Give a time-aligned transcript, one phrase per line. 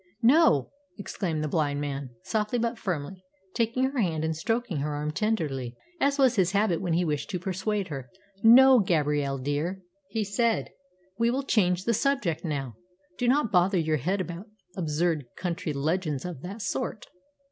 [0.23, 3.21] "No," exclaimed the blind man softly but firmly,
[3.53, 7.29] taking her hand and stroking her arm tenderly, as was his habit when he wished
[7.29, 8.09] to persuade her.
[8.41, 10.71] "No, Gabrielle dear," he said;
[11.19, 12.73] "we will change the subject now.
[13.19, 17.05] Do not bother your head about absurd country legends of that sort.